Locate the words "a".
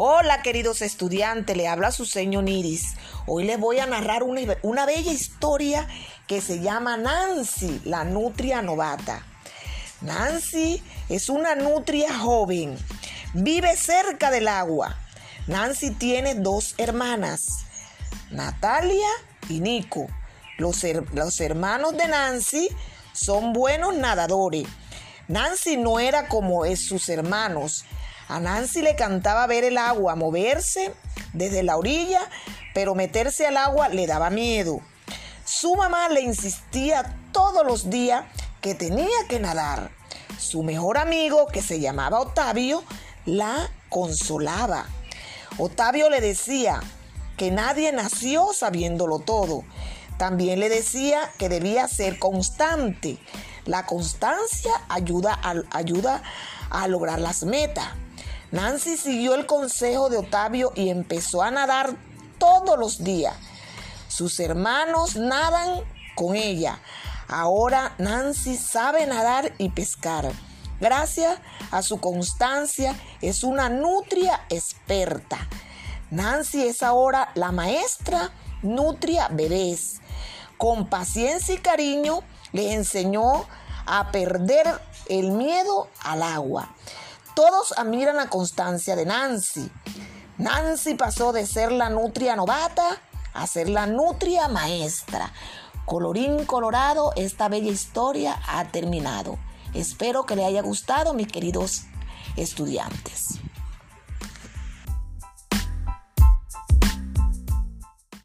3.80-3.86, 28.28-28.40, 55.42-55.54, 56.70-56.88, 61.42-61.50, 71.70-71.82, 83.84-84.10, 93.32-93.46